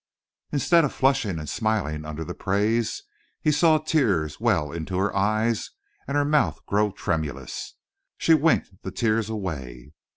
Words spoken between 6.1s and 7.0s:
her mouth grow